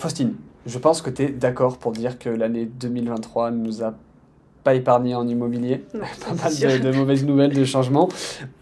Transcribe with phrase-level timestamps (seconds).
[0.00, 0.34] Faustine,
[0.66, 3.92] je pense que tu es d'accord pour dire que l'année 2023 ne nous a
[4.64, 5.84] pas épargné en immobilier.
[5.94, 8.08] Non, pas mal de, de mauvaises nouvelles, de changements.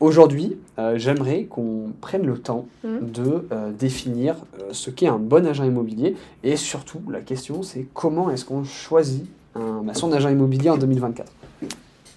[0.01, 3.11] Aujourd'hui, euh, j'aimerais qu'on prenne le temps Mhm.
[3.13, 6.17] de euh, définir euh, ce qu'est un bon agent immobilier.
[6.43, 9.25] Et surtout, la question, c'est comment est-ce qu'on choisit
[9.55, 11.33] un, bah, son agent immobilier en 2024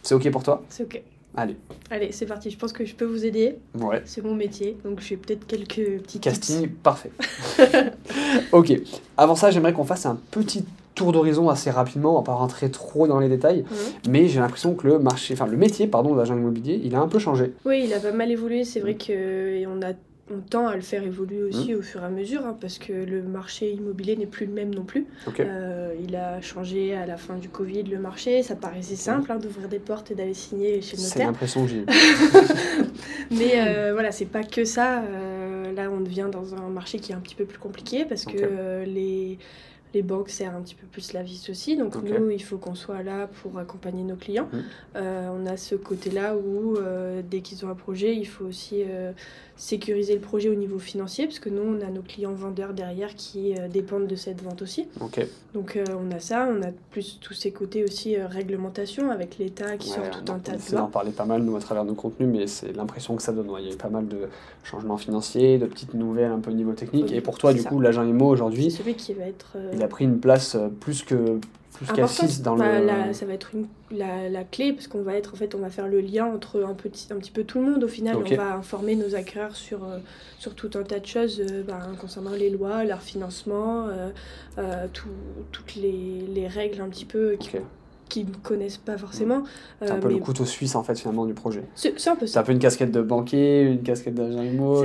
[0.02, 0.64] C'est OK pour toi?
[0.70, 1.02] C'est ok.
[1.36, 1.56] Allez.
[1.90, 2.50] Allez, c'est parti.
[2.50, 3.56] Je pense que je peux vous aider.
[3.80, 4.02] Ouais.
[4.06, 6.22] C'est mon métier, donc j'ai peut-être quelques petits tips.
[6.22, 7.12] Casting, parfait.
[8.52, 8.74] ok.
[9.18, 10.66] Avant ça, j'aimerais qu'on fasse un petit
[10.96, 13.64] tour d'horizon assez rapidement, on va pas rentrer trop dans les détails,
[14.10, 17.08] mais j'ai l'impression que le marché, enfin le métier, pardon, d'agent immobilier, il a un
[17.08, 17.54] peu changé.
[17.66, 18.66] Oui, il a pas mal évolué.
[18.66, 19.94] C'est vrai qu'on a
[20.32, 22.94] on tend à le faire évoluer aussi au fur et à mesure, hein, parce que
[22.94, 25.06] le marché immobilier n'est plus le même non plus.
[25.40, 28.44] Euh, il a changé à la fin du Covid le marché.
[28.44, 31.28] Ça paraissait simple hein, d'ouvrir des portes et d'aller signer chez le C'est notaire.
[31.28, 31.86] l'impression que j'ai.
[33.32, 35.02] Mais euh, voilà, c'est pas que ça.
[35.04, 38.26] Euh, là, on devient dans un marché qui est un petit peu plus compliqué parce
[38.26, 39.38] que les,
[39.94, 41.76] les banques serrent un petit peu plus la vis aussi.
[41.78, 44.48] Donc nous, il faut qu'on soit là pour accompagner nos clients.
[44.52, 44.64] Mhm.
[44.96, 48.84] Euh, on a ce côté-là où euh, dès qu'ils ont un projet, il faut aussi
[48.88, 49.12] euh,
[49.58, 53.16] sécuriser le projet au niveau financier parce que nous, on a nos clients vendeurs derrière
[53.16, 54.88] qui dépendent de cette vente aussi.
[55.54, 59.90] Donc on a ça, on a plus tous ces côtés aussi réglementation avec l'État qui
[59.92, 60.90] Ouais, sort tout on un tas de d'en lois.
[60.92, 63.50] parler pas mal, nous, à travers nos contenus, mais c'est l'impression que ça donne.
[63.50, 63.62] ouais.
[63.62, 64.30] Il y a eu pas mal de
[64.64, 67.08] changements financiers, de petites nouvelles un peu au niveau technique.
[67.10, 67.70] Oui, Et pour toi, du ça.
[67.70, 70.68] coup, l'agent IMO C'est aujourd'hui, celui qui va être il a pris une place euh,
[70.70, 71.40] plus que
[71.74, 72.86] plus qu'assise dans Bah, le.
[72.86, 75.58] la- ça va être une- la, la clé parce qu'on va être en fait on
[75.58, 78.16] va faire le lien entre un petit un petit peu tout le monde au final
[78.18, 79.98] on va informer nos acquéreurs sur euh,
[80.38, 83.88] sur tout un tas de choses euh, bah, concernant les lois leur financement
[84.60, 85.08] euh, tout-
[85.52, 87.50] toutes les, les règles un petit peu qui.
[88.12, 89.44] Qui ne connaissent pas forcément
[89.82, 91.64] C'est un Euh, peu le mais couteau suisse en fait finalement du projet.
[91.76, 94.24] c'est c'est un peu C'est ça un peu une casquette de banquier, une casquette C'est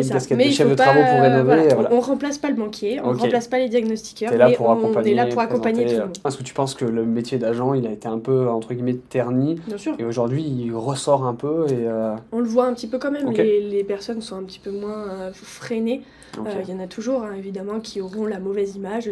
[0.02, 1.42] une casquette Mais de chef de travaux pour rénover.
[1.42, 1.88] voilà, voilà.
[1.92, 3.18] On, on remplace pas le banquier, on Ok.
[3.20, 6.02] remplace pas les diagnostiqueurs, là mais pour on, est là pour accompagner présenter, tout le
[6.02, 6.16] euh, monde.
[6.26, 8.94] Est-ce que tu penses que le métier d'agent, il a été un peu entre guillemets
[8.94, 9.94] terni Bien sûr.
[9.98, 13.10] et aujourd'hui il ressort un peu et euh, On le voit un petit peu quand
[13.10, 16.02] même, les, les personnes sont un petit peu moins euh, freinées.
[16.38, 19.10] Euh, Il y en a toujours, hein, évidemment, qui auront la mauvaise image.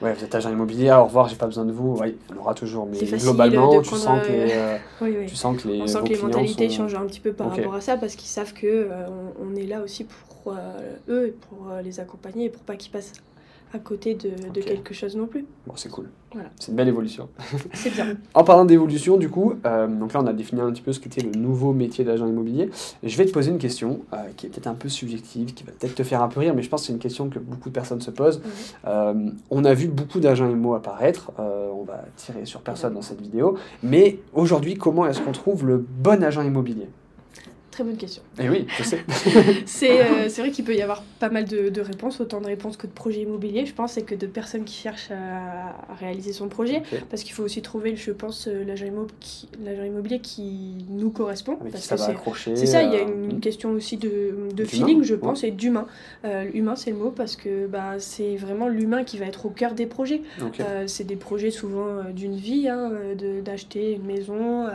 [0.00, 1.96] Ouais, vous êtes agent immobilier, au revoir, j'ai pas besoin de vous.
[2.00, 4.52] Oui, il y en aura toujours, mais C'est facile globalement, de tu sens que les,
[5.00, 5.26] oui, oui.
[5.26, 7.50] tu sens que les On sent que les mentalités sont- changent un petit peu par
[7.50, 9.06] rapport à ça parce qu'ils savent que euh,
[9.40, 12.62] on, on est là aussi pour euh, eux et pour euh, les accompagner et pour
[12.62, 13.12] pas qu'ils passent
[13.74, 15.46] à côté de, quelque chose non plus.
[15.66, 16.08] Bon, c'est cool.
[16.32, 16.50] Voilà.
[16.58, 17.28] C'est une belle évolution.
[17.72, 18.16] C'est bien.
[18.34, 21.00] En parlant d'évolution, du coup, euh, donc là on a défini un petit peu ce
[21.00, 22.70] qu'était le nouveau métier d'agent immobilier.
[23.02, 25.72] Je vais te poser une question euh, qui est peut-être un peu subjective, qui va
[25.72, 27.68] peut-être te faire un peu rire, mais je pense que c'est une question que beaucoup
[27.68, 28.40] de personnes se posent.
[28.86, 33.20] Euh, on a vu beaucoup d'agents IMO apparaître, on va tirer sur personne dans cette
[33.20, 36.88] vidéo, mais aujourd'hui, comment est-ce qu'on trouve le bon agent immobilier?
[37.72, 38.22] Très bonne question.
[38.38, 39.02] Eh oui, je sais.
[39.64, 42.46] C'est euh, c'est vrai qu'il peut y avoir pas mal de, de réponses, autant de
[42.46, 45.94] réponses que de projets immobiliers, je pense, et que de personnes qui cherchent à, à
[45.98, 46.82] réaliser son projet.
[47.08, 51.52] Parce qu'il faut aussi trouver, je pense, euh, l'agent immobilier qui nous correspond.
[51.60, 53.96] Avec qui parce ça que va c'est ça, il y a euh, une question aussi
[53.96, 55.20] de, de feeling, je ouais.
[55.20, 55.86] pense, et d'humain.
[56.26, 59.50] Euh, humain, c'est le mot, parce que bah, c'est vraiment l'humain qui va être au
[59.50, 60.20] cœur des projets.
[60.60, 62.90] Euh, c'est des projets souvent d'une vie, hein,
[63.42, 64.66] d'acheter une maison,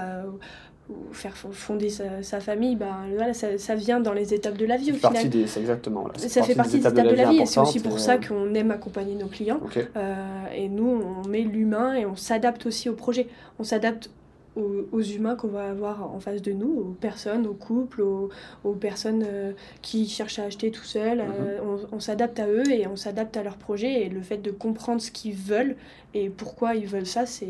[0.89, 2.75] ou faire fo- fonder sa, sa famille.
[2.75, 5.31] Bah, voilà, ça, ça vient dans les étapes de la vie Ça au partie final.
[5.45, 6.07] des, exactement.
[6.07, 8.37] Là, Ça fait partie des étapes de la vie, et c'est aussi pour ça importantes
[8.37, 9.59] qu'on aime accompagner nos clients.
[9.75, 9.83] et, euh.
[9.97, 10.15] Euh,
[10.55, 13.27] et nous, on met l'humain et on s'adapte aussi au projet.
[13.59, 14.09] On s'adapte
[14.57, 18.29] aux, aux humains qu'on va avoir en face de nous, aux personnes, aux couples, aux,
[18.63, 19.51] aux personnes euh,
[19.81, 21.19] qui cherchent à acheter tout seul.
[21.21, 24.01] Euh, on on s'adapte à eux et on s'adapte à leur projet.
[24.03, 25.75] Et le fait de comprendre ce qu'ils veulent
[26.13, 27.45] et pourquoi ils veulent ça, c'est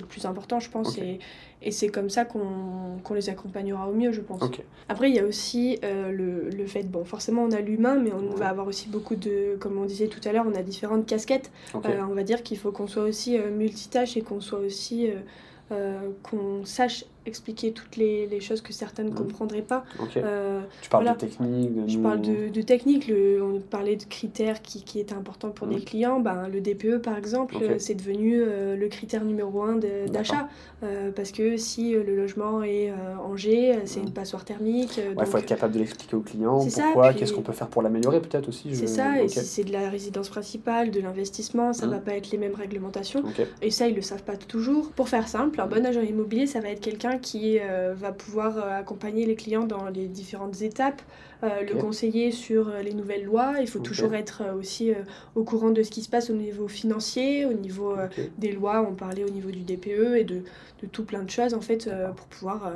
[0.00, 0.96] le plus important, je pense.
[0.98, 1.18] Et,
[1.62, 4.40] et c'est comme ça qu'on qu'on les accompagnera au mieux, je pense.
[4.88, 8.12] Après, il y a aussi euh, le, le fait, bon, forcément, on a l'humain, mais
[8.12, 8.36] on Ouais.
[8.36, 11.50] va avoir aussi beaucoup de, comme on disait tout à l'heure, on a différentes casquettes.
[11.74, 15.08] Euh, on va dire qu'il faut qu'on soit aussi euh, multitâche et qu'on soit aussi
[16.22, 19.16] qu'on sache expliquer toutes les, les choses que certaines ne Mhm.
[19.16, 19.84] comprendraient pas.
[20.16, 21.16] Euh, tu parles voilà.
[21.16, 25.00] de technique, de je parle de, de technique, le- on parlait de critères qui, qui
[25.00, 25.74] étaient importants pour Mhm.
[25.74, 26.20] des clients.
[26.20, 29.76] Ben, le DPE, par exemple, c'est devenu euh, le critère numéro un
[30.10, 30.48] d'achat.
[30.82, 34.06] Euh, parce que si le logement est en G, euh, c'est Mhm.
[34.08, 35.00] une passoire thermique.
[35.18, 36.58] Il faut être capable de l'expliquer au client.
[36.58, 39.64] Pourquoi Qu'est-ce qu'on peut faire pour l'améliorer peut-être aussi je- C'est ça, et si c'est
[39.64, 41.92] de la résidence principale, de l'investissement, ça Mhm.
[41.92, 43.22] va pas être les mêmes réglementations.
[43.62, 44.90] Et ça, ils le savent pas toujours.
[44.90, 48.58] Pour faire simple, un bon agent immobilier, ça va être quelqu'un qui euh, va pouvoir
[48.58, 51.02] euh, accompagner les clients dans les différentes étapes,
[51.42, 53.54] euh, le conseiller sur les nouvelles lois.
[53.60, 54.92] Il faut toujours être aussi
[55.34, 57.96] au courant de ce qui se passe au niveau financier, au niveau
[58.38, 58.86] des lois.
[58.88, 60.42] On parlait au niveau du DPE et de,
[60.82, 62.72] de tout plein de choses, en fait, pour pouvoir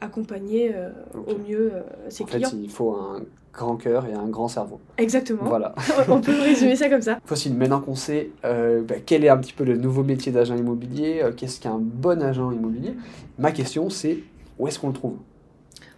[0.00, 0.74] accompagner
[1.14, 1.72] au mieux
[2.08, 2.50] ses En fait, clients.
[2.54, 3.22] il faut un
[3.56, 4.80] grand cœur et un grand cerveau.
[4.98, 5.44] Exactement.
[5.44, 5.74] Voilà.
[6.08, 7.18] On peut résumer ça comme ça.
[7.24, 10.54] Faustine, maintenant qu'on sait euh, bah, quel est un petit peu le nouveau métier d'agent
[10.56, 12.94] immobilier, euh, qu'est-ce qu'un bon agent immobilier,
[13.38, 14.18] ma question c'est
[14.58, 15.16] où est-ce qu'on le trouve?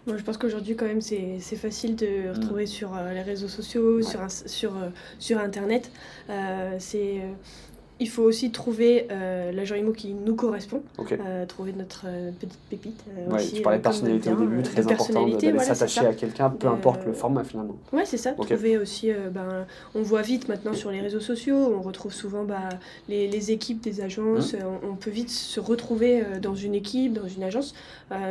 [0.08, 4.00] Moi, je pense qu'aujourd'hui, quand même, c'est facile de retrouver sur euh, les réseaux sociaux,
[4.00, 4.88] sur, sur, euh,
[5.18, 5.90] sur Internet.
[6.30, 7.20] Euh, c'est,
[8.00, 12.58] il faut aussi trouver euh, l'agent IMO qui nous correspond, euh, trouver notre euh, petite
[12.70, 13.04] pépite.
[13.28, 16.50] Ouais, aussi, tu parlais de personnalité au début, très important d'aller voilà, s'attacher à quelqu'un,
[16.50, 17.76] peu importe le format finalement.
[17.92, 18.32] Ouais, c'est ça.
[18.32, 22.68] Trouver aussi, ben, on voit vite maintenant sur les réseaux sociaux, on retrouve souvent bah,
[23.08, 24.58] les, les équipes des agences, Mmh.
[24.84, 27.74] on, on peut vite se retrouver dans une équipe, dans une agence.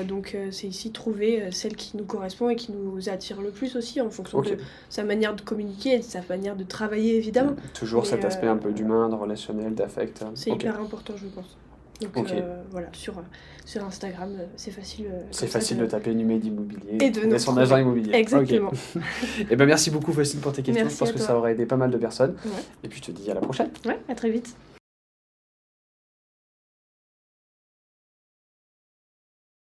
[0.08, 4.02] Donc c'est ici trouver celle qui nous correspond et qui nous attire le plus aussi
[4.02, 4.58] en fonction de
[4.90, 7.56] sa manière de communiquer et de sa manière de travailler évidemment.
[7.74, 10.24] Toujours Mais, cet aspect un peu d'humain, de relationnel, d'affect.
[10.36, 10.63] C'est Ok.
[10.63, 11.57] hyper important je pense.
[12.01, 13.21] Donc euh, voilà, sur, euh,
[13.65, 15.07] sur Instagram, euh, c'est facile.
[15.31, 18.13] C'est facile de taper Numéd Immobilier Et de nous son agent immobilier.
[18.13, 18.71] Exactement.
[19.50, 20.83] Et ben merci beaucoup Faustine pour tes questions.
[20.83, 21.27] Merci je pense que toi.
[21.27, 22.36] ça aura aidé pas mal de personnes.
[22.45, 22.51] Ouais.
[22.83, 23.69] Et puis je te dis à la prochaine.
[23.86, 24.56] Ouais, à très vite.